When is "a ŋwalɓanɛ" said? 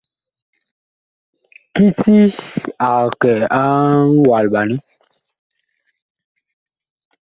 3.59-4.75